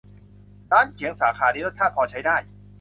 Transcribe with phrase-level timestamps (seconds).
[0.71, 2.37] ร้านเขียง สาขานี้รสชาติพอใช้ได้